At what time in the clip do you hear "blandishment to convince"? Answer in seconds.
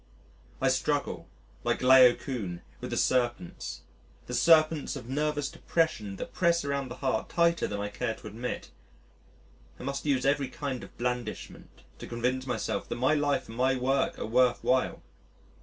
10.97-12.47